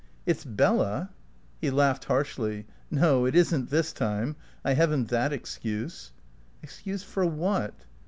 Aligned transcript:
"It's 0.25 0.43
Bella?" 0.43 1.11
He 1.59 1.69
laughed 1.69 2.05
harshly. 2.05 2.65
"No, 2.89 3.25
it 3.27 3.35
isn't 3.35 3.69
this 3.69 3.93
time. 3.93 4.35
I 4.65 4.73
haven't 4.73 5.09
that 5.09 5.31
excuse." 5.31 6.11
"Excuse 6.63 7.03
for 7.03 7.23
what?" 7.23 7.85